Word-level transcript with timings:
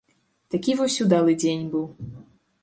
Такі 0.55 0.75
вось 0.79 0.95
удалы 1.05 1.37
дзень 1.45 1.69
быў. 1.75 1.85